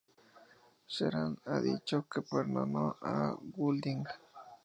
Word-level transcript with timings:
Sheeran 0.93 1.33
ha 1.45 1.59
dicho 1.61 2.07
que 2.09 2.23
perdonó 2.23 2.97
a 3.13 3.37
Goulding. 3.39 4.03